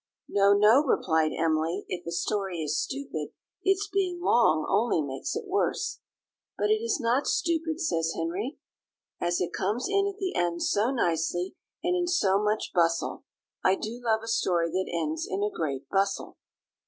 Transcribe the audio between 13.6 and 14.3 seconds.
I do love a